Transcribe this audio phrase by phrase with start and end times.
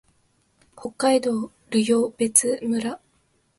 [0.75, 2.99] 北海道留夜別村